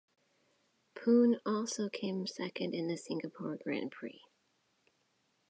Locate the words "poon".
0.95-1.37